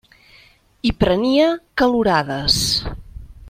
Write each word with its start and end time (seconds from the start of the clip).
I 0.91 0.93
prenia 1.03 1.51
calorades. 1.83 2.61